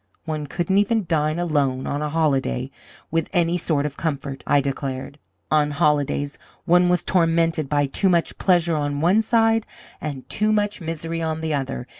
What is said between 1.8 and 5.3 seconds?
on a holiday with any sort of comfort, I declared.